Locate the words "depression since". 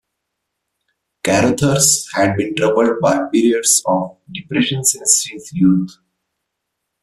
4.33-5.27